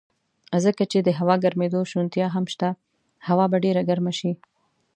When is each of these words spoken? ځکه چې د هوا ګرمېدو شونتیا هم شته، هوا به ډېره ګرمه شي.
ځکه 0.65 0.83
چې 0.91 0.97
د 1.01 1.09
هوا 1.19 1.35
ګرمېدو 1.43 1.81
شونتیا 1.91 2.27
هم 2.35 2.45
شته، 2.53 2.69
هوا 3.27 3.45
به 3.51 3.57
ډېره 3.65 3.81
ګرمه 3.89 4.13
شي. 4.19 4.31